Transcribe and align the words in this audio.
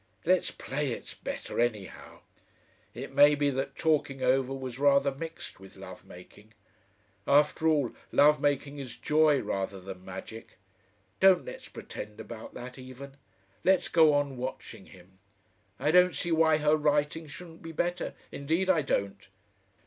Let's 0.25 0.49
play 0.49 0.93
it's 0.93 1.13
better 1.13 1.59
anyhow. 1.59 2.21
It 2.95 3.13
may 3.13 3.35
be 3.35 3.51
that 3.51 3.75
talking 3.75 4.23
over 4.23 4.51
was 4.51 4.79
rather 4.79 5.13
mixed 5.13 5.59
with 5.59 5.75
love 5.75 6.05
making. 6.05 6.55
After 7.27 7.67
all, 7.67 7.91
love 8.11 8.41
making 8.41 8.79
is 8.79 8.97
joy 8.97 9.39
rather 9.43 9.79
than 9.79 10.03
magic. 10.03 10.57
Don't 11.19 11.45
let's 11.45 11.67
pretend 11.69 12.19
about 12.19 12.55
that 12.55 12.79
even.... 12.79 13.15
Let's 13.63 13.89
go 13.89 14.15
on 14.15 14.37
watching 14.37 14.87
him. 14.87 15.19
(I 15.79 15.91
don't 15.91 16.15
see 16.15 16.31
why 16.31 16.57
her 16.57 16.75
writing 16.75 17.27
shouldn't 17.27 17.61
be 17.61 17.71
better. 17.71 18.15
Indeed 18.31 18.71
I 18.71 18.81
don't.) 18.81 19.27